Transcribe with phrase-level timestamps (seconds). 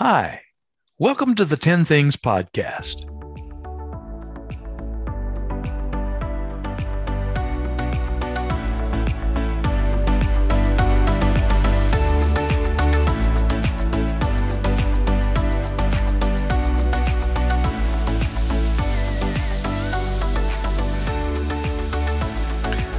[0.00, 0.42] Hi,
[0.98, 3.02] welcome to the 10 Things Podcast.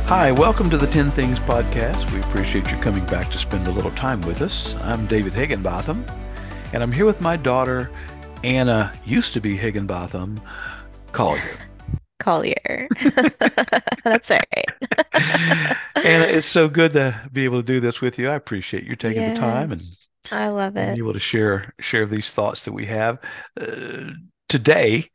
[0.10, 2.12] Hi, welcome to the 10 Things Podcast.
[2.12, 4.76] We appreciate you coming back to spend a little time with us.
[4.82, 6.04] I'm David Higginbotham,
[6.74, 7.90] and I'm here with my daughter,
[8.44, 10.40] Anna, used to be Higginbotham
[11.12, 11.42] Collier.
[12.20, 12.88] Collier.
[14.04, 14.66] That's all right.
[15.96, 18.30] Anna, it's so good to be able to do this with you.
[18.30, 20.86] I appreciate you taking the time and Yes, I love it.
[20.88, 23.20] being able to share share these thoughts that we have.
[23.60, 24.12] Uh,
[24.50, 25.10] today,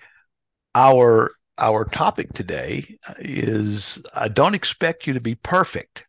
[0.74, 6.06] our our topic today is I don't expect you to be perfect.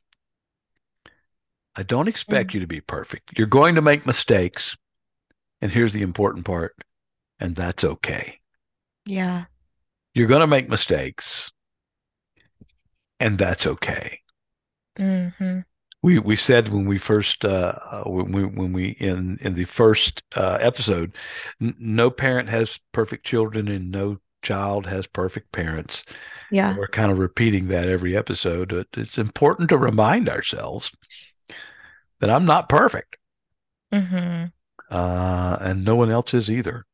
[1.75, 2.53] I don't expect Mm.
[2.55, 3.37] you to be perfect.
[3.37, 4.77] You're going to make mistakes.
[5.65, 6.77] And here's the important part,
[7.39, 8.41] and that's okay.
[9.05, 9.45] Yeah.
[10.15, 11.51] You're going to make mistakes,
[13.19, 14.21] and that's okay.
[14.97, 15.65] hmm
[16.01, 19.63] We we said when we first uh, uh, when we when we in in the
[19.65, 21.15] first uh, episode,
[21.59, 26.03] n- no parent has perfect children, and no child has perfect parents.
[26.49, 26.77] Yeah.
[26.77, 28.69] We're kind of repeating that every episode.
[28.69, 30.91] But it's important to remind ourselves
[32.19, 33.17] that I'm not perfect,
[33.91, 34.51] hmm
[34.89, 36.85] uh, and no one else is either.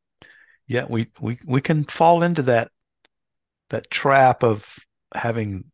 [0.66, 2.70] Yet we we we can fall into that
[3.70, 4.78] that trap of
[5.14, 5.64] having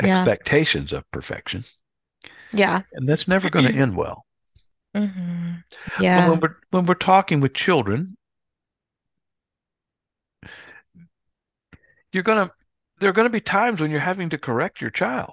[0.00, 0.26] Yeah.
[0.26, 1.62] expectations of perfection,
[2.52, 2.82] Yeah.
[2.92, 4.24] and that's never going to end well.
[4.94, 5.62] hmm
[6.12, 6.24] But Yeah.
[6.24, 8.16] when we're when we're talking with children,
[12.12, 12.52] you're gonna
[12.98, 15.32] there are gonna be times when you're having to correct your child.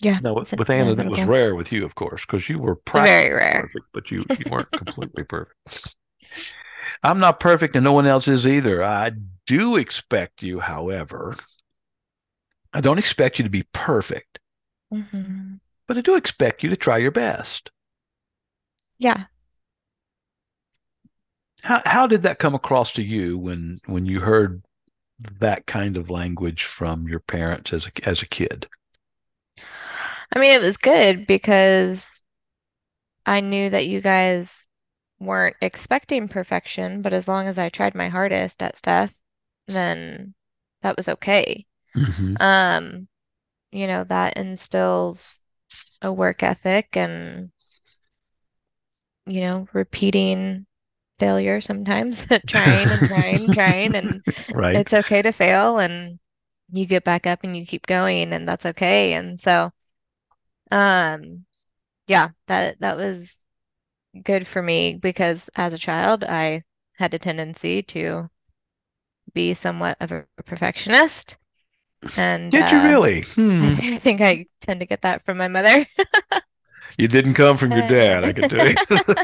[0.00, 0.20] Yeah.
[0.22, 3.32] No, with, with Anna, that was rare with you, of course, because you were very
[3.32, 3.62] rare.
[3.62, 5.56] perfect, but you you weren't completely perfect.
[7.02, 8.82] I'm not perfect, and no one else is either.
[8.82, 9.12] I
[9.46, 11.36] do expect you, however,
[12.72, 14.40] I don't expect you to be perfect,
[14.90, 17.70] hmm but I do expect you to try your best.
[18.98, 19.26] Yeah.
[21.62, 24.62] How how did that come across to you when when you heard
[25.18, 28.68] that kind of language from your parents as a as a kid?
[30.34, 32.22] I mean, it was good because
[33.26, 34.66] I knew that you guys
[35.20, 39.14] weren't expecting perfection, but as long as I tried my hardest at stuff,
[39.68, 40.34] then
[40.82, 41.66] that was okay.
[41.96, 42.34] Mm-hmm.
[42.40, 43.08] Um,
[43.72, 45.40] you know, that instills
[46.02, 47.52] a work ethic and,
[49.26, 50.66] you know, repeating
[51.18, 54.24] failure sometimes, trying and trying, trying, and
[54.54, 54.84] Right.
[54.84, 56.18] it's okay to fail and
[56.72, 59.14] you get back up and you keep going and that's okay.
[59.14, 59.70] And so,
[60.70, 61.44] um,
[62.06, 63.44] yeah, that that was
[64.24, 66.64] good for me because as a child, I
[66.98, 68.30] had a tendency to
[69.34, 71.36] be somewhat of a perfectionist.
[72.16, 73.22] And Did you uh, really?
[73.22, 73.74] Hmm.
[73.78, 75.86] I think I tend to get that from my mother.
[76.98, 78.76] You didn't come from your dad, I can tell you.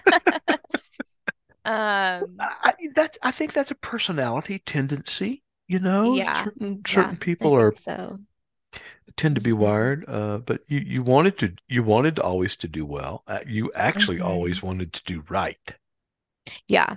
[1.64, 5.42] Um, I, that I think that's a personality tendency.
[5.68, 8.18] You know, Yeah, certain certain I people are so.
[9.16, 10.04] Tend to be wired.
[10.08, 13.22] Uh, but you you wanted to you wanted always to do well.
[13.26, 14.20] Uh, you actually Mhm.
[14.20, 15.74] always wanted to do right.
[16.68, 16.96] Yeah,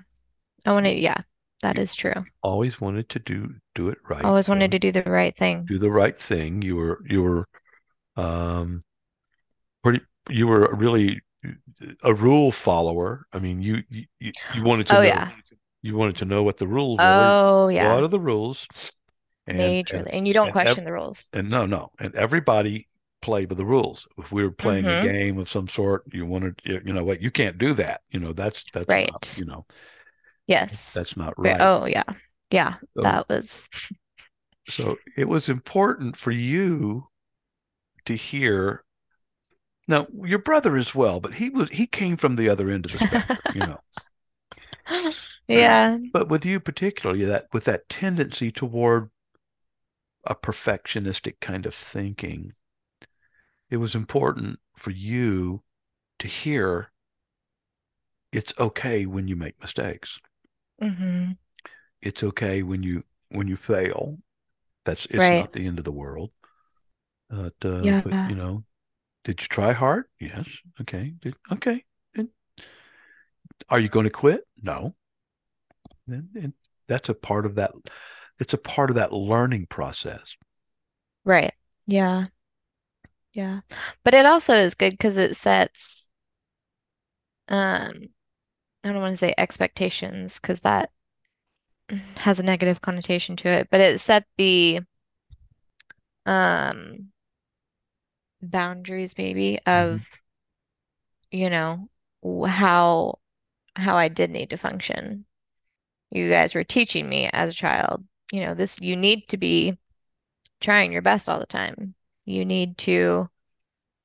[0.66, 1.24] I wanted, yeah,
[1.64, 2.26] that You is true.
[2.44, 4.34] always wanted to do do it right.
[4.34, 5.68] Always wanted to do the right thing.
[5.68, 6.62] do the right thing.
[6.62, 7.48] You were you were
[8.18, 8.82] um
[9.84, 11.22] pretty you were really
[12.04, 13.26] a rule follower.
[13.34, 15.32] I mean, you you you wanted to Oh know yeah.
[15.82, 17.38] you wanted to know what the rules were.
[17.40, 18.00] Oh yeah.
[18.00, 18.68] What are the rules?
[19.50, 20.12] And and Majorly.
[20.14, 21.34] And you don't and ev- question the rules.
[21.34, 22.88] and no no and everybody
[23.22, 24.08] played by the rules.
[24.18, 27.04] If we were playing a hmm game of some sort, you wanted you you know
[27.04, 28.02] what you can't do that.
[28.12, 29.26] You know that's that's not Right.
[29.36, 29.66] you know
[30.48, 30.94] Yes.
[30.94, 31.60] that's not right.
[31.60, 32.04] Oh yeah.
[32.52, 33.70] Yeah, So that was
[34.68, 37.10] so it was important for you
[38.06, 38.84] to hear.
[39.90, 42.94] Now your brother as well, but he was he came from the other end of
[42.94, 43.44] the spectrum.
[43.52, 43.82] You know.
[45.48, 45.98] Yeah.
[46.14, 49.10] But with you particularly, that with that tendency toward
[50.24, 52.54] a perfectionistic kind of thinking,
[53.72, 55.64] it was important for you
[56.20, 56.92] to hear
[58.32, 60.20] it's okay when you make mistakes.
[60.80, 61.38] hmm
[62.02, 64.20] It's okay when you when you fail.
[64.86, 65.32] That's it's Right.
[65.32, 66.32] not the end of the world.
[67.30, 68.66] But uh, but you know,
[69.26, 70.06] did you try hard?
[70.20, 70.48] Yes.
[70.82, 71.16] Okay.
[71.22, 71.86] Did, okay.
[72.16, 72.30] And
[73.70, 74.46] are you going to quit?
[74.62, 74.96] No.
[76.08, 76.54] Then and
[76.88, 77.72] that's a part of that.
[78.40, 80.36] It's a part of that learning process.
[81.24, 81.54] Right.
[81.86, 82.28] Yeah.
[83.34, 83.62] Yeah.
[84.04, 86.10] But it also is good because it sets
[87.48, 88.10] um
[88.84, 90.92] I don't want to say expectations because that
[92.18, 94.82] has a negative connotation to it, but it set the
[96.26, 97.12] um
[98.42, 99.96] boundaries maybe Mhm.
[99.96, 100.20] of,
[101.32, 101.90] you know,
[102.48, 103.20] how
[103.76, 105.26] how I did need to function.
[106.12, 109.78] You guys were teaching me as a child, you know, this you need to be
[110.62, 111.96] trying your best all the time.
[112.26, 113.30] You need to,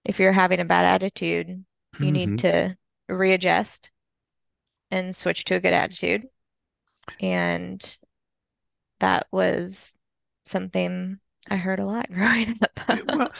[0.05, 1.65] if you're having a bad attitude,
[1.99, 2.38] you need Mhm.
[2.38, 2.76] to
[3.09, 3.91] readjust
[4.91, 6.29] and switch to a good attitude.
[7.21, 7.99] And
[9.00, 9.94] that was
[10.47, 12.81] something I heard a lot growing up.
[13.06, 13.32] Well,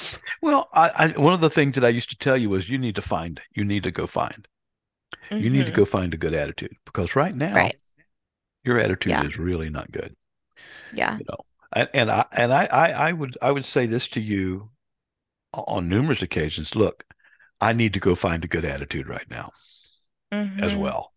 [0.43, 2.79] well, I, I one of the things that I used to tell you was you
[2.79, 4.47] need to find, you need to go find,
[5.39, 7.77] you need to hmm go find a good attitude because right now Right.
[8.65, 9.25] your attitude Yeah.
[9.25, 10.17] is really not good,
[10.91, 11.21] Yeah.
[11.21, 11.39] you know.
[11.73, 14.71] And, and I and I, I I would I would say this to you
[15.55, 16.77] on numerous occasions.
[16.77, 17.05] Look,
[17.61, 19.53] I need to go find a good attitude right now
[20.59, 21.13] as hmm well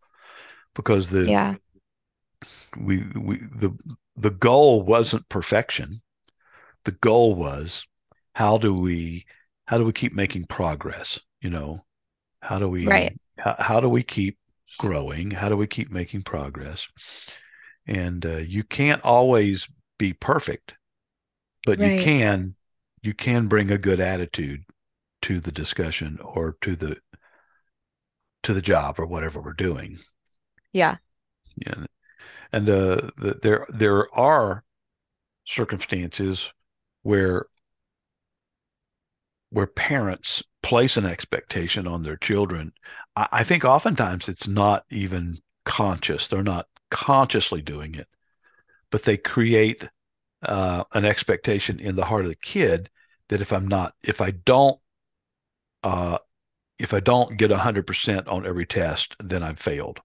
[0.76, 1.58] because the Yeah.
[2.78, 3.72] we we the
[4.16, 6.02] the goal wasn't perfection.
[6.86, 7.86] The goal was
[8.36, 9.26] how do we
[9.68, 11.20] how do we keep making progress?
[11.42, 11.86] You know,
[12.42, 13.18] how do we Right.
[13.40, 14.38] how, how do we keep
[14.78, 15.32] growing?
[15.32, 16.88] How do we keep making progress?
[17.88, 19.68] And uh, you can't always
[19.98, 20.76] be perfect,
[21.66, 22.56] but you can
[23.02, 24.64] you can bring a good attitude
[25.24, 26.98] to the discussion or to the
[28.44, 29.98] to the job or whatever we're doing.
[30.74, 30.98] Yeah.
[31.56, 31.86] Yeah.
[32.52, 34.64] And uh, the, there there are
[35.46, 36.52] circumstances
[37.04, 37.48] where
[39.50, 42.74] where parents place an expectation on their children.
[43.16, 45.36] I, I think oftentimes it's not even
[45.66, 46.28] conscious.
[46.28, 48.08] They're not consciously doing it,
[48.92, 49.88] but they create
[50.44, 52.90] uh, an expectation in the heart of the kid
[53.30, 54.80] that if I'm not, if I don't,
[55.84, 56.18] uh,
[56.80, 60.00] if I don't get 100% on every test, then I've failed.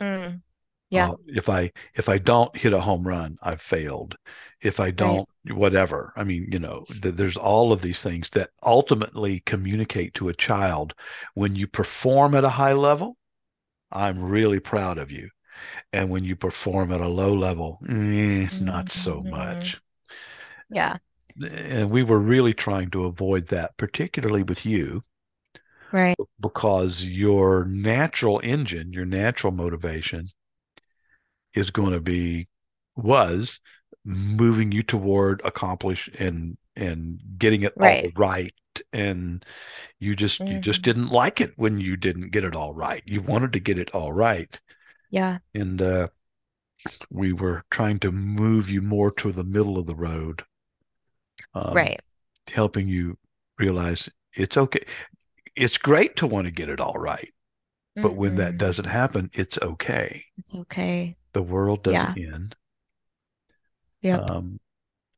[0.00, 0.42] Mm.
[0.90, 1.10] Yeah.
[1.10, 4.16] Uh, if I if I don't hit a home run, I've failed.
[4.62, 6.12] If I don't, whatever.
[6.16, 10.34] I mean, you know, th- there's all of these things that ultimately communicate to a
[10.34, 10.94] child
[11.34, 13.16] when you perform at a high level.
[13.92, 15.28] I'm really proud of you,
[15.92, 19.80] and when you perform at a low level, eh, not so hmm much.
[20.70, 20.98] Yeah.
[21.40, 25.02] And we were really trying to avoid that, particularly with you,
[25.92, 26.16] Right.
[26.40, 30.26] because your natural engine, your natural motivation
[31.54, 32.48] is going to be
[32.96, 33.60] was
[34.04, 38.14] moving you toward accomplish and and getting it all Right.
[38.16, 38.54] right
[38.92, 39.44] and
[39.98, 43.02] you just you just hmm didn't like it when you didn't get it all right
[43.06, 44.60] you wanted to get it all right
[45.10, 45.38] Yeah.
[45.54, 46.08] and uh,
[47.10, 50.44] we were trying to move you more to the middle of the road
[51.54, 52.00] um, Right.
[52.48, 53.16] helping you
[53.58, 54.84] realize it's okay
[55.56, 57.32] it's great to want to get it all right
[57.96, 61.14] but when that doesn't happen it's okay It's okay.
[61.32, 62.32] the world doesn't Yeah.
[62.34, 62.54] end
[64.02, 64.18] Yeah.
[64.18, 64.60] um,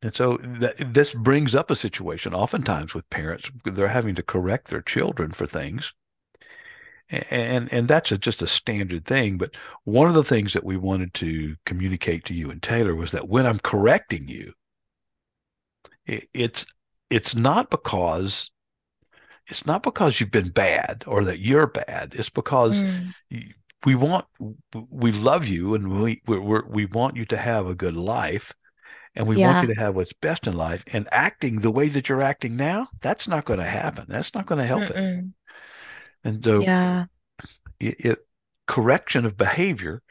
[0.02, 3.50] And so th- this brings up a situation oftentimes with parents.
[3.66, 5.92] They're having to correct their children for things.
[7.10, 9.36] And and that's a, just a standard thing.
[9.38, 13.12] But one of the things that we wanted to communicate to you and Taylor was
[13.12, 14.54] that when I'm correcting you,
[16.06, 16.66] it, it's
[17.10, 18.50] it's not because
[19.48, 22.14] it's not because you've been bad or that you're bad.
[22.16, 23.14] It's because Mm.
[23.84, 24.26] we want
[24.90, 28.52] we love you and we we we want you to have a good life
[29.16, 32.08] and we want you to have what's best in life and acting the way that
[32.08, 35.32] you're acting now that's not going to happen that's not going to help it Mm-mm.
[36.24, 37.06] And so Yeah.
[37.78, 38.26] it, it
[38.66, 40.02] correction of behavior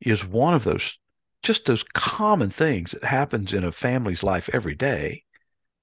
[0.00, 0.98] is one of those
[1.42, 5.24] just those common things that happens in a family's life every day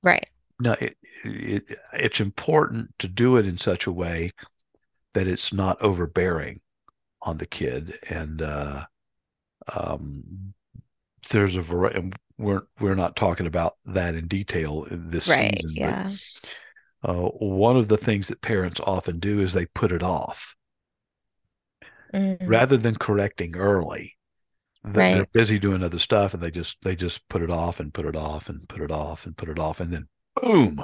[0.01, 0.29] Right.
[0.60, 1.63] now it, it,
[1.94, 4.32] it's important to do it in such a way
[5.13, 6.62] that it's not overbearing
[7.22, 8.86] on the kid and uh,
[9.75, 10.53] um,
[11.32, 15.62] there's a variety we're we're not talking about that in detail in this Right.
[15.62, 16.10] season but Yeah.
[17.05, 20.55] Uh, one of the things that parents often do is they put it off
[22.13, 22.38] Mm.
[22.47, 24.15] rather than correcting early
[24.83, 28.05] they're busy doing other stuff and they just they just put it off and put
[28.05, 30.07] it off and put it off and put it off and then
[30.41, 30.83] boom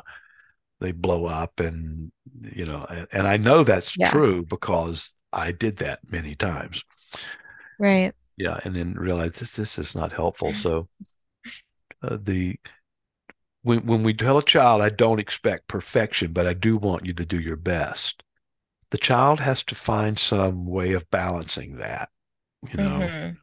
[0.79, 2.11] they blow up and
[2.41, 4.09] you know and, and i know that's Yeah.
[4.09, 6.83] true because i did that many times
[7.77, 8.13] Right.
[8.37, 10.87] yeah and then realize this this is not helpful so
[12.03, 12.57] uh, the
[13.63, 17.13] when when we tell a child i don't expect perfection but i do want you
[17.13, 18.23] to do your best
[18.91, 22.09] the child has to find some way of balancing that
[22.71, 23.37] you know hmm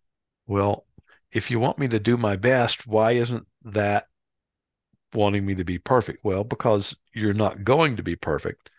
[0.47, 0.87] well
[1.33, 4.07] if you want me to do my best why isn't that
[5.15, 8.71] wanting me to be perfect well because you're not going to be perfect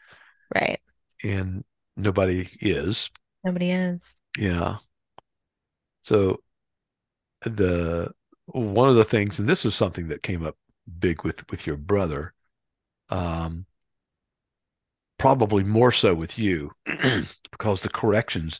[0.56, 0.80] Right.
[1.24, 1.64] and
[1.96, 3.10] nobody is
[3.44, 4.20] Nobody is.
[4.38, 4.80] Yeah.
[6.04, 6.42] So
[7.46, 8.12] the
[8.48, 10.58] one of the things, and this is something that came up
[11.00, 12.34] big with with your brother,
[13.10, 13.66] um,
[15.18, 16.72] probably more so with you,
[17.52, 18.60] because the corrections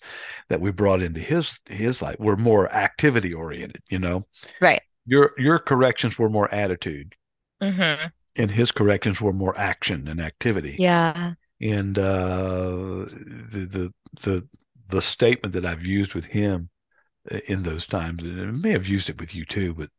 [0.50, 3.82] that we brought into his his life were more activity oriented.
[3.90, 4.24] You know,
[4.62, 4.82] Right.
[5.06, 7.16] your your corrections were more attitude,
[7.62, 10.84] hmm and his corrections were more action and activity.
[10.84, 11.36] Yeah.
[11.62, 13.94] And uh, the the
[14.24, 14.50] the
[14.90, 16.70] the statement that I've used with him
[17.48, 19.90] in those times, and I may have used it with you too, but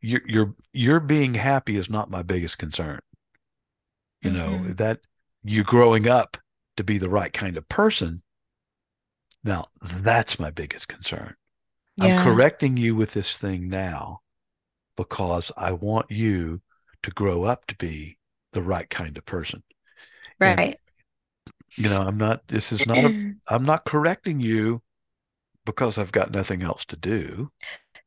[0.00, 3.00] your your your being happy is not my biggest concern.
[4.22, 5.00] You know hmm that
[5.44, 6.38] you growing up
[6.78, 8.22] to be the right kind of person.
[9.44, 11.36] Now that's my biggest concern.
[12.00, 14.22] I'm correcting you with this thing now
[14.96, 16.62] because I want you
[17.04, 18.18] to grow up to be
[18.52, 19.64] the right kind of person.
[20.42, 20.78] And Right.
[21.76, 22.46] you know, I'm not.
[22.48, 23.14] This is not a.
[23.48, 24.82] I'm not correcting you
[25.70, 27.50] because I've got nothing else to do.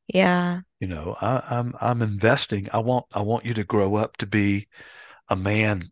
[0.08, 0.62] Yeah.
[0.80, 2.68] You know, I, I'm I'm investing.
[2.72, 4.68] I want I want you to grow up to be
[5.30, 5.92] a man,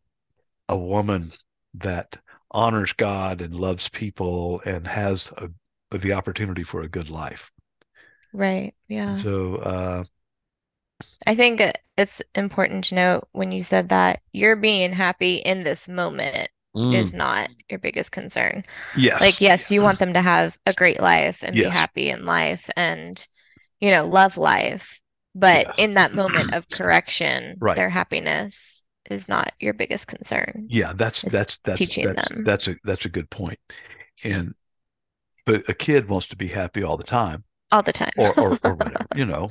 [0.70, 1.34] a woman
[1.76, 2.18] that
[2.52, 5.52] honors God and loves people and has a,
[5.98, 7.52] the opportunity for a good life.
[8.34, 8.76] Right.
[9.06, 9.20] And Yeah.
[9.20, 10.04] so, uh,
[11.26, 11.62] I think
[11.98, 16.52] it's important to note when you said that you're being happy in this moment
[16.90, 18.64] is mm, not your biggest concern.
[18.94, 19.22] Yes.
[19.22, 22.26] Like, yes, yes, you want them to have a great life and be happy in
[22.26, 23.26] life and,
[23.82, 25.02] you know, love life.
[25.36, 27.76] But yes, in that moment of correction, right.
[27.76, 30.68] their happiness is not your biggest concern.
[30.68, 33.60] Yeah, that's It's that's that's teaching that's them that's a that's a good point.
[34.24, 34.56] And
[35.46, 38.12] but a kid wants to be happy all the time, all the time.
[38.16, 39.50] or or or whatever, you know,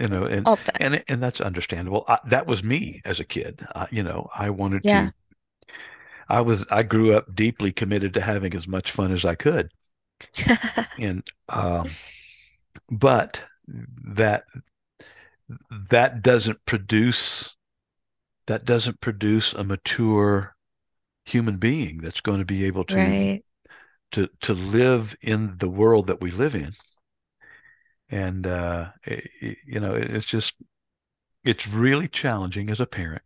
[0.00, 0.90] you know, and All the time.
[0.90, 2.04] and and that's understandable.
[2.08, 3.66] I, that was me as a kid.
[3.74, 5.10] Uh, you know, I wanted Yeah.
[5.10, 5.14] to.
[6.30, 9.70] I was I grew up deeply committed to having as much fun as I could,
[10.96, 11.98] and um,
[12.90, 14.44] but that
[15.90, 17.56] that doesn't produce
[18.46, 20.54] that doesn't produce a mature
[21.26, 23.44] human being that's going to be able to Right.
[24.12, 26.76] to to live in the world that we live in
[28.10, 30.54] and uh it, you know it's just
[31.44, 33.22] it's really challenging as a parent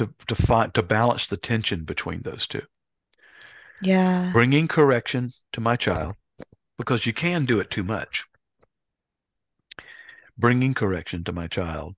[0.00, 2.62] to to find to balance the tension between those two
[3.80, 4.32] Yeah.
[4.32, 6.16] bringing correction to my child
[6.78, 8.26] because you can do it too much
[10.36, 11.94] bringing correction to my child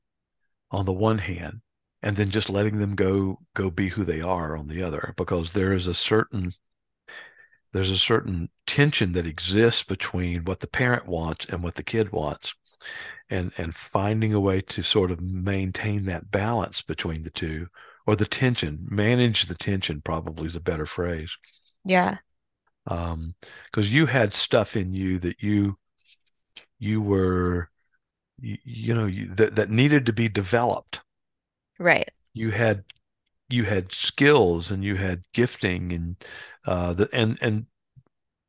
[0.71, 1.63] on the one hand
[2.03, 5.53] and then just letting them go go be who they are on the other because
[5.53, 6.53] there is a certain
[7.73, 12.13] there's a certain tension that exists between what the parent wants and what the kid
[12.13, 12.55] wants
[13.31, 17.69] and and finding a way to sort of maintain that balance between the two
[18.07, 21.37] or the tension manage the tension probably is a better phrase
[21.85, 22.19] Yeah.
[22.87, 23.35] um
[23.67, 25.77] because you had stuff in you that you
[26.79, 27.71] you were
[28.41, 31.01] you, you know you, that that needed to be developed
[31.79, 32.09] Right.
[32.35, 32.85] you had
[33.49, 36.17] you had skills and you had gifting and
[36.67, 37.67] uh the, and and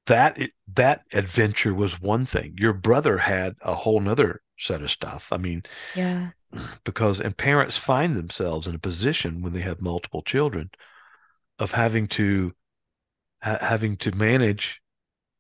[0.08, 0.40] that
[0.74, 5.38] that adventure was one thing your brother had a whole nother set of stuff i
[5.38, 6.32] mean Yeah.
[6.84, 10.70] Because and parents find themselves in a position when they have multiple children
[11.60, 12.54] of having to
[13.44, 14.82] ha- having to manage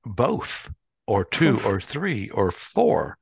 [0.05, 0.71] both
[1.07, 1.65] or two Oof.
[1.65, 3.17] or three or four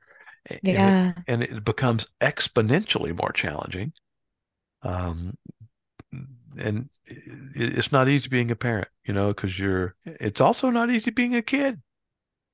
[0.48, 1.14] and it, Yeah.
[1.28, 3.94] and it becomes exponentially more challenging
[4.84, 5.34] um
[6.58, 11.12] and it's not easy being a parent, you know, because you're, it's also not easy
[11.12, 11.82] being a kid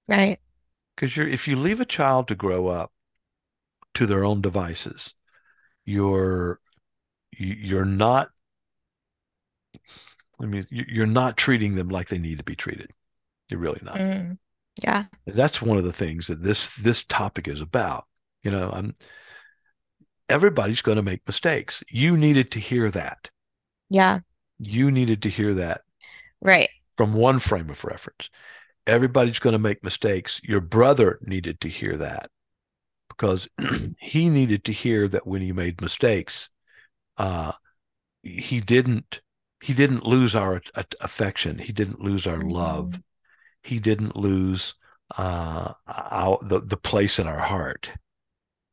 [0.08, 0.40] Right.
[0.96, 2.92] because you're, if you leave a child to grow up
[3.94, 5.14] to their own devices,
[5.88, 6.60] you're,
[7.32, 8.30] you're not,
[10.40, 12.92] I mean, you're not treating them like they need to be treated.
[13.50, 13.96] You're really not.
[13.96, 14.38] Mm.
[14.84, 15.06] Yeah.
[15.26, 18.06] That's one of the things that this, this topic is about.
[18.44, 18.96] You know, I'm,
[20.30, 21.84] everybody's going to make mistakes.
[21.90, 23.32] You needed to hear that.
[23.90, 24.20] Yeah.
[24.60, 25.82] You needed to hear that
[26.42, 26.70] Right.
[26.98, 28.30] from one frame of reference.
[28.86, 30.40] Everybody's going to make mistakes.
[30.44, 32.30] Your brother needed to hear that
[33.18, 33.48] because
[34.00, 36.50] he needed to hear that when he made mistakes,
[37.18, 37.54] uh,
[38.24, 39.22] he didn't
[39.62, 41.60] he didn't lose our a- affection.
[41.60, 42.90] He didn't lose our love.
[42.92, 43.04] Mhm.
[43.64, 44.76] He didn't lose
[45.18, 47.92] uh, our, the the place in our heart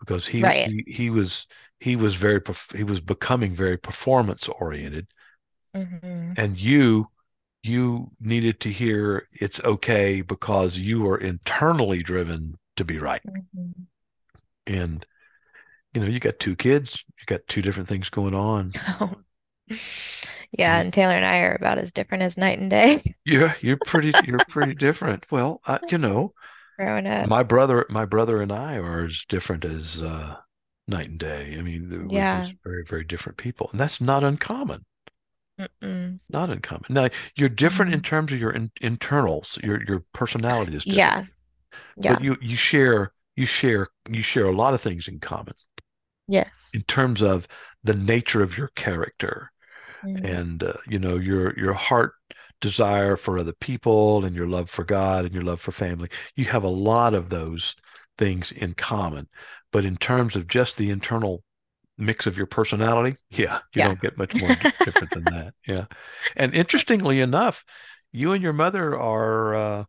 [0.00, 0.54] because he Right.
[0.62, 1.46] he, he was
[1.80, 2.40] he was very
[2.74, 5.08] he was becoming very performance oriented
[5.74, 7.08] hmm and you
[7.62, 13.86] you needed to hear it's okay because you were internally driven to be right hmm
[14.66, 15.06] and
[15.94, 19.24] you know you got two kids you got two different things going on Oh,
[20.52, 23.76] Yeah, and Taylor and I are about as different as night and day Yeah, you're
[23.76, 25.26] pretty you're pretty different.
[25.30, 26.34] Well, I, you know,
[26.78, 27.30] growing up.
[27.30, 30.38] my brother my brother and I are as different as uh,
[30.88, 31.56] night and day.
[31.58, 32.52] I mean, we're Yeah.
[32.64, 34.84] very very different people, and that's not uncommon.
[35.58, 36.20] Mm-mm.
[36.28, 36.86] Not uncommon.
[36.90, 38.02] Now, you're different in Mhm.
[38.02, 39.58] terms of your in, internals.
[39.62, 41.26] Your your personality is different, Yeah.
[42.06, 45.54] but you you share you share you share a lot of things in common
[46.28, 46.72] Yes.
[46.72, 47.46] in terms of
[47.84, 49.50] the nature of your character
[50.02, 50.24] Mm.
[50.24, 52.14] and uh, you know your your heart
[52.60, 56.08] desire for other people and your love for God and your love for family.
[56.36, 57.76] You have a lot of those
[58.18, 59.28] things in common,
[59.72, 61.44] but in terms of just the internal
[61.98, 63.84] mix of your personality, yeah, you Yeah.
[63.84, 65.54] don't get much more different than that.
[65.66, 65.86] Yeah,
[66.36, 67.64] and interestingly enough,
[68.12, 69.84] you and your mother are uh,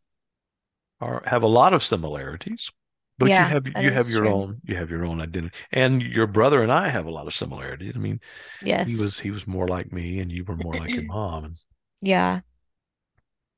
[0.99, 2.69] are have a lot of similarities.
[3.17, 4.33] But you have you have your true.
[4.33, 7.33] own you have your own identity, and your brother and I have a lot of
[7.33, 7.93] similarities.
[7.95, 8.19] I mean,
[8.61, 11.57] he was he was more like me and you were more like your mom and
[12.01, 12.41] Yeah.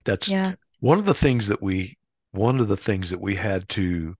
[0.05, 0.55] that's Yeah.
[0.79, 1.97] one of the things that we
[2.31, 4.15] one of the things that we had to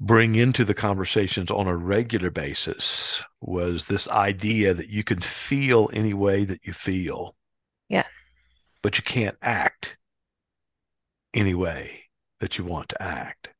[0.00, 5.88] bring into the conversations on a regular basis was this idea that you can feel
[5.92, 7.36] any way that you feel
[7.88, 8.06] Yeah.
[8.82, 9.96] but you can't act
[11.34, 12.04] any way
[12.42, 13.50] that you want to act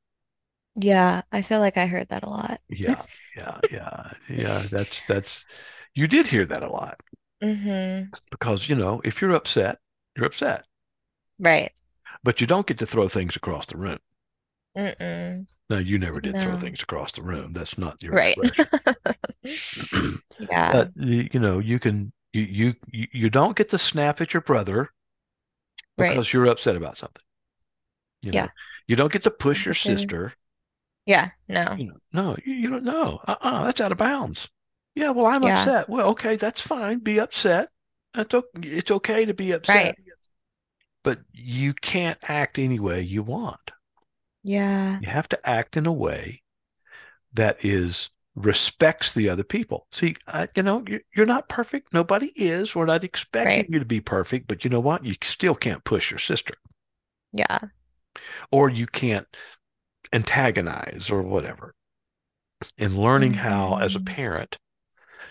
[0.74, 1.22] Yeah.
[1.32, 2.60] I feel like I heard that a lot.
[2.68, 3.02] yeah
[3.36, 5.46] yeah yeah yeah that's that's
[5.94, 7.00] you did hear that a lot
[7.42, 8.10] Mm-hmm.
[8.30, 9.78] because you know if you're upset
[10.16, 10.64] you're upset
[11.38, 11.72] Right.
[12.24, 13.98] but you don't get to throw things across the room.
[14.76, 15.46] Mm-mm.
[15.70, 17.52] No, you never did throw things across the room.
[17.52, 18.36] That's not your Right.
[20.38, 20.72] Yeah.
[20.72, 24.90] But you know, you can you you you don't get to snap at your brother
[25.96, 26.08] Right.
[26.10, 27.22] because you're upset about something.
[28.22, 28.48] You know, Yeah.
[28.86, 30.32] you don't get to push your sister.
[31.06, 31.30] Yeah.
[31.48, 31.74] No.
[31.76, 33.20] You know, no, you, you don't know.
[33.26, 34.48] Uh-uh, that's out of bounds.
[34.94, 35.58] Yeah, well, I'm Yeah.
[35.58, 35.88] upset.
[35.88, 36.98] Well, okay, that's fine.
[37.00, 37.70] Be upset.
[38.14, 39.74] That's o- it's okay to be upset.
[39.84, 39.98] Right.
[41.02, 43.72] But you can't act any way you want.
[44.44, 45.00] Yeah.
[45.00, 46.42] You have to act in a way
[47.32, 49.86] that is respects the other people.
[49.92, 51.92] See, I, you know, you're, you're not perfect.
[51.92, 52.74] Nobody is.
[52.74, 53.66] We're not expecting Right.
[53.68, 55.04] you to be perfect, but you know what?
[55.04, 56.54] You still can't push your sister,
[57.32, 57.58] Yeah.
[58.50, 59.26] Or you can't
[60.12, 61.74] antagonize, or whatever.
[62.76, 64.04] And learning how, as a Mhm.
[64.06, 64.58] parent,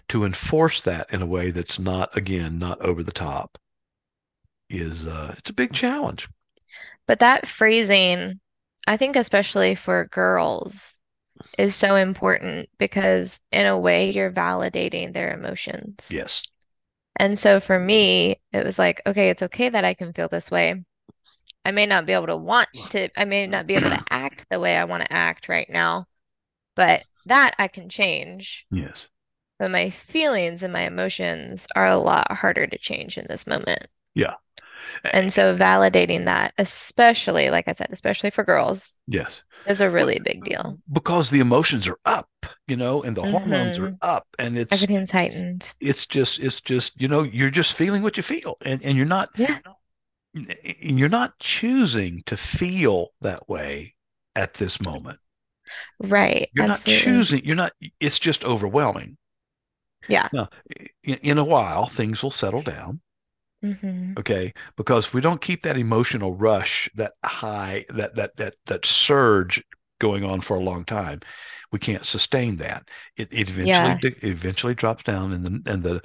[0.10, 3.58] to enforce that in a way that's not, again, not over the top,
[4.70, 6.28] is uh, it's a big challenge.
[7.06, 8.40] But that phrasing,
[8.88, 11.00] I think especially for girls,
[11.58, 16.10] is so important because in a way you're validating their emotions.
[16.12, 16.44] Yes.
[17.18, 20.52] And so for me, it was like, okay, it's okay that I can feel this
[20.52, 20.84] way.
[21.66, 24.46] I may not be able to want to, I may not be able to act
[24.50, 26.08] the way I want to act right now,
[26.76, 28.66] but that I can change.
[28.72, 29.08] Yes.
[29.60, 33.88] But my feelings and my emotions are a lot harder to change in this moment.
[34.16, 34.34] Yeah.
[35.04, 39.44] And so validating that, especially, like I said, especially for girls, Yes.
[39.68, 40.80] is a really big deal.
[40.92, 42.30] Because the emotions are up,
[42.68, 43.98] you know, and the hormones are Mhm.
[44.02, 45.74] up, and it's Everything's heightened.
[45.80, 49.06] it's just it's just you know you're just feeling what you feel, and and you're
[49.06, 49.60] not Yeah.
[50.34, 53.96] You're not choosing to feel that way
[54.36, 55.20] at this moment.
[56.00, 56.50] Right.
[56.54, 56.66] You're Absolutely.
[56.66, 57.44] not choosing.
[57.44, 57.74] You're not.
[58.00, 59.18] It's just overwhelming.
[60.08, 60.30] Yeah.
[60.34, 60.50] Now,
[61.04, 63.00] in, in a while, things will settle down.
[63.62, 68.86] hmm okay because we don't keep that emotional rush that high that that that that
[68.86, 69.64] surge
[70.00, 71.20] going on for a long time
[71.72, 74.00] we can't sustain that it, it eventually Yeah.
[74.02, 76.02] it eventually drops down and the and the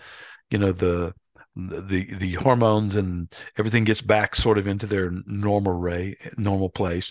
[0.51, 1.13] you know the
[1.57, 7.11] the the hormones and everything gets back sort of into their normal ray normal place.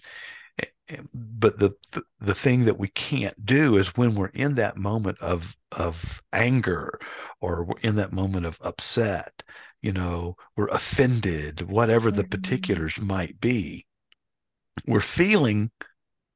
[1.14, 5.20] But the, the the thing that we can't do is when we're in that moment
[5.20, 7.00] of of anger
[7.42, 9.42] or we're in that moment of upset
[9.82, 12.30] you know we're offended whatever the Mhm.
[12.32, 13.88] particulars might be
[14.86, 15.72] we're feeling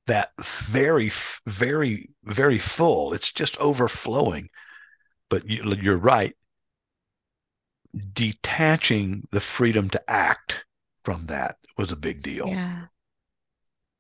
[0.08, 1.12] that very
[1.46, 3.14] very very full.
[3.14, 4.50] It's just overflowing.
[5.30, 6.36] But you, you're right
[8.14, 10.66] detaching the freedom to act
[11.04, 12.48] from that was a big deal.
[12.48, 12.86] Yeah.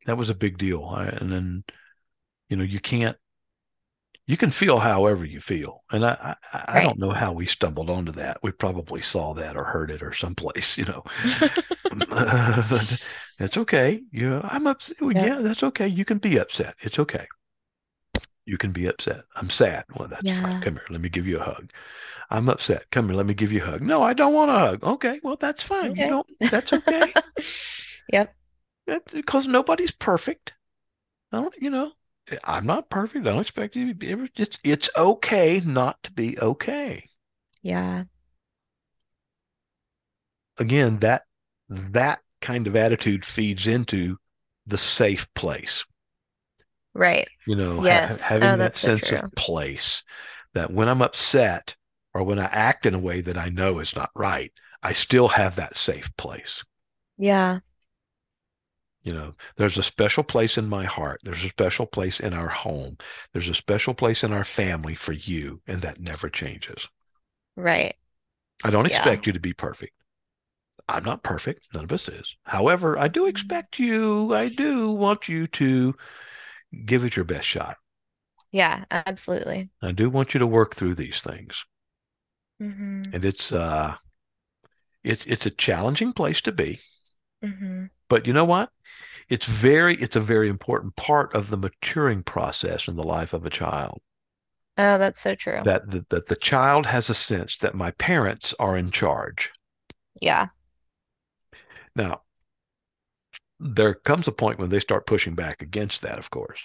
[0.05, 0.89] that was a big deal.
[0.93, 1.63] And then
[2.49, 3.17] you know you can't
[4.27, 5.83] you can feel however you feel.
[5.91, 8.39] And i i, I don't know how we stumbled onto that.
[8.43, 11.03] We probably saw that or heard it or someplace you know.
[12.09, 13.03] But
[13.39, 14.01] it's okay.
[14.11, 14.97] You know i'm upset.
[15.01, 15.13] Yep.
[15.15, 15.87] yeah that's okay.
[15.87, 16.75] You can be upset.
[16.81, 17.27] It's okay
[18.49, 20.41] you can be upset i'm sad well that's Yeah.
[20.41, 21.71] fine come here let me give you a hug
[22.31, 24.55] i'm upset come here let me give you a hug no i don't want a
[24.55, 26.09] hug okay well that's fine you Okay.
[26.09, 27.15] don't that's okay
[28.13, 28.35] Yep.
[28.87, 30.53] That's because nobody's perfect.
[31.31, 31.93] I don't, you know,
[32.43, 33.25] I'm not perfect.
[33.27, 34.11] I don't expect you to be.
[34.35, 37.09] It's it's okay not to be okay.
[37.61, 38.05] Yeah.
[40.59, 41.23] Again, that
[41.69, 44.17] that kind of attitude feeds into
[44.67, 45.85] the safe place.
[46.99, 47.27] Right.
[47.45, 48.17] You know, Yes.
[48.17, 50.03] ha- having Oh, that that's so sense of place
[50.53, 51.75] that when I'm upset
[52.13, 55.29] or when I act in a way that I know is not right, I still
[55.29, 56.63] have that safe place.
[57.17, 57.59] Yeah.
[59.03, 61.19] You know, there's a special place in my heart.
[61.23, 62.97] There's a special place in our home.
[63.33, 66.87] There's a special place in our family for you, and that never changes.
[67.55, 67.95] Right.
[68.63, 68.87] I don't Yeah.
[68.87, 69.93] expect you to be perfect.
[70.89, 71.69] I'm not perfect.
[71.73, 72.37] None of us is.
[72.43, 73.27] However, I do mm-hmm.
[73.27, 75.95] expect you, I do want you to
[76.85, 77.77] give it your best shot.
[78.51, 79.69] Yeah, absolutely.
[79.81, 81.65] I do want you to work through these things.
[82.59, 83.97] hmm And it's uh
[85.03, 86.79] it, it's a challenging place to be.
[87.41, 88.73] hmm But you know what?
[89.29, 93.45] It's very it's a very important part of the maturing process in the life of
[93.45, 94.01] a child.
[94.77, 95.63] Oh, that's so true.
[95.63, 99.53] That the, that the child has a sense that my parents are in charge.
[100.21, 100.49] Yeah.
[101.95, 102.21] Now,
[103.59, 106.63] there comes a point when they start pushing back against that, of course.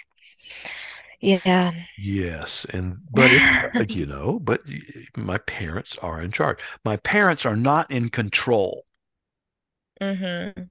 [1.21, 1.73] Yeah.
[1.97, 4.63] Yes, and but it's you know, but
[5.17, 6.61] my parents are in charge.
[6.85, 8.87] My parents are not in control.
[10.01, 10.69] hmm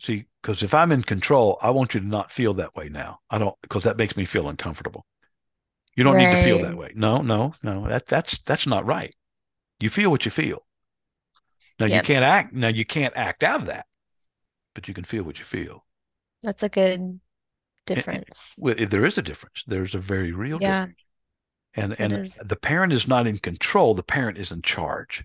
[0.00, 3.20] See, because if I'm in control, I want you to not feel that way now.
[3.30, 5.06] I don't because that makes me feel uncomfortable.
[5.96, 6.92] You don't need to feel that way.
[6.94, 7.88] No, no, no.
[7.88, 9.14] That that's that's not right.
[9.80, 10.66] You feel what you feel.
[11.80, 12.52] Now you can't act.
[12.52, 13.86] Now you can't act out of that,
[14.74, 15.86] but you can feel what you feel.
[16.42, 17.20] That's a good
[17.94, 18.58] And, difference.
[18.58, 19.62] well, there is a difference.
[19.64, 20.98] There's a very real Yeah, difference.
[21.74, 22.44] And it and is.
[22.44, 23.94] the parent is not in control.
[23.94, 25.24] The parent is in charge.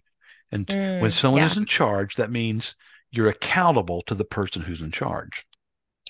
[0.52, 2.76] And when Mm, someone yeah, is in charge, that means
[3.12, 5.46] you're accountable to the person who's in charge.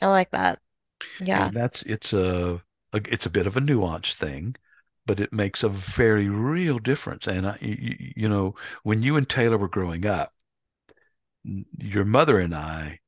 [0.02, 0.60] I like that.
[1.20, 1.52] Yeah.
[1.52, 4.56] And that's it's a, a it's a bit of a nuanced thing,
[5.06, 7.28] but it makes a very real difference.
[7.28, 10.34] And I, you, you know, when you and Taylor were growing up,
[11.78, 13.00] your mother and I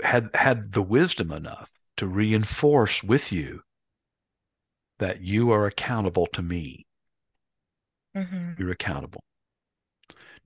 [0.00, 3.62] had had the wisdom enough to reinforce with you
[5.00, 6.86] that you are accountable to me.
[8.14, 9.24] hmm You're accountable.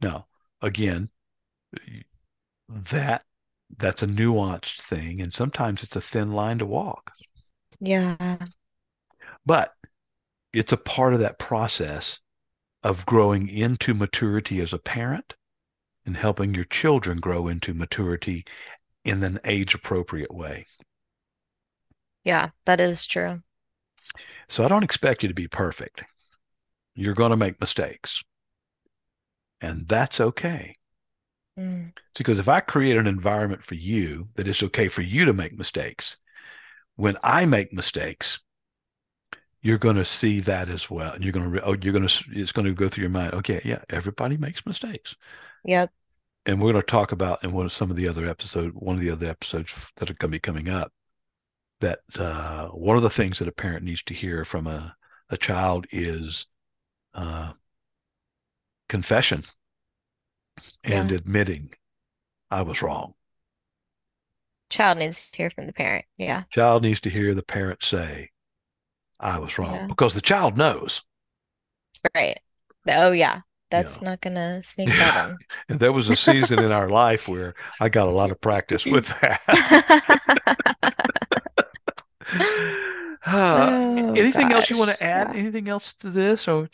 [0.01, 0.27] Now,
[0.63, 1.11] again,
[2.69, 3.25] that
[3.77, 7.17] that's a nuanced thing, and sometimes it's a thin line to walk.
[7.81, 8.39] Yeah.
[9.47, 9.75] But
[10.53, 12.21] it's a part of that process
[12.83, 15.37] of growing into maturity as a parent
[16.07, 18.45] and helping your children grow into maturity
[19.07, 20.67] in an age appropriate way.
[22.25, 23.43] Yeah, that is true.
[24.49, 26.05] So I don't expect you to be perfect.
[26.95, 28.23] You're going to make mistakes.
[29.61, 30.75] And that's okay.
[31.59, 35.33] Mm, Because if I create an environment for you that it's okay for you to
[35.33, 36.17] make mistakes,
[36.97, 38.41] when I make mistakes,
[39.63, 41.13] you're going to see that as well.
[41.13, 43.35] And you're going to, oh, you're going to, it's going to go through your mind.
[43.35, 43.61] Okay.
[43.65, 43.81] Yeah.
[43.91, 45.17] Everybody makes mistakes.
[45.65, 45.93] Yep.
[46.47, 48.95] And we're going to talk about in one of some of the other episodes, one
[48.97, 50.93] of the other episodes that are going to be coming up,
[51.81, 54.95] that uh, one of the things that a parent needs to hear from a,
[55.29, 56.47] a child is
[57.15, 57.53] uh,
[58.89, 59.43] confession
[60.85, 61.17] and Yeah.
[61.17, 61.75] admitting
[62.51, 63.15] I was wrong.
[64.71, 66.07] Child needs to hear from the parent.
[66.17, 66.45] Yeah.
[66.51, 68.31] Child needs to hear the parent say,
[69.19, 69.87] I was wrong Yeah.
[69.87, 71.03] because the child knows.
[72.15, 72.41] Right.
[72.89, 73.41] Oh, yeah.
[73.83, 75.39] That's know, not gonna sneak that in.
[75.69, 78.85] and there was a season in our life where I got a lot of practice
[78.93, 79.41] with that.
[83.29, 85.35] Oh anything else you want to add?
[85.35, 85.41] Yeah.
[85.41, 86.69] Anything else to this, or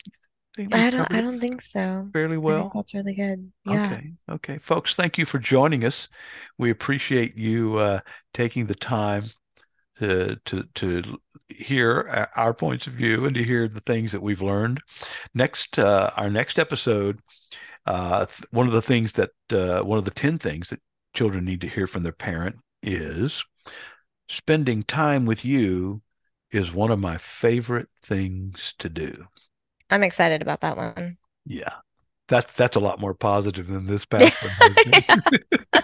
[0.71, 2.07] I don't I don't think so.
[2.13, 2.71] fairly I think well?
[2.75, 3.51] that's really good.
[3.65, 3.85] Yeah.
[3.85, 6.09] Okay, okay, folks, thank you for joining us.
[6.57, 7.99] We appreciate you uh,
[8.33, 9.23] taking the time
[10.03, 11.17] to to to
[11.49, 14.81] hear our- our points of view and to hear the things that we've learned.
[15.33, 17.19] Next, uh, our next episode,
[17.85, 20.81] uh, one of the things that uh, one of the ten things that
[21.13, 23.43] children need to hear from their parent is
[24.29, 26.01] spending time with you
[26.51, 29.25] is one of my favorite things to do.
[29.89, 31.17] I'm excited about that one.
[31.45, 31.73] Yeah,
[32.27, 34.51] that's that's a lot more positive than this past one.
[34.51, 35.03] has
[35.71, 35.83] been.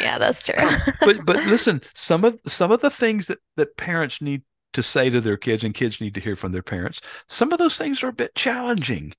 [0.00, 0.54] Yeah, that's true.
[1.00, 5.10] but but listen, some of some of the things that that parents need to say
[5.10, 8.02] to their kids and kids need to hear from their parents, some of those things
[8.02, 9.12] are a bit challenging.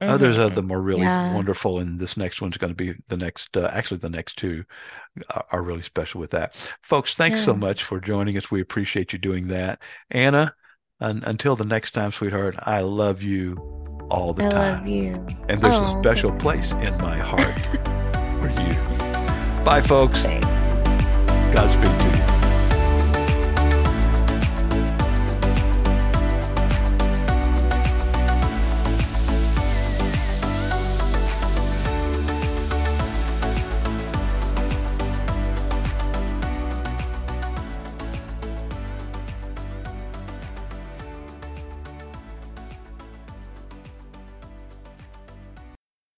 [0.00, 0.54] Others of Mhm.
[0.54, 1.34] them are really Yeah.
[1.34, 3.56] wonderful, and this next one's going to be the next.
[3.56, 4.64] Uh, actually, the next two
[5.30, 6.54] are, are really special with that.
[6.82, 8.50] Folks, thanks so much for joining us.
[8.50, 10.54] We appreciate you doing that, Anna.
[11.00, 12.56] un- until the next time, sweetheart.
[12.62, 13.56] I love you
[14.10, 15.26] all the I time, love you.
[15.48, 16.42] and there's a Oh, special thanks.
[16.42, 17.54] place in my heart
[18.40, 18.87] for you.
[19.68, 20.22] Bye, folks.
[21.52, 22.17] Godspeed to you.